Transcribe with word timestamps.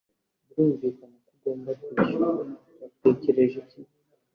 Birumvikana 0.47 1.15
ko 1.25 1.31
ugomba 1.35 1.71
kwishyura. 1.81 2.27
Watekereje 2.79 3.57
iki? 3.63 3.79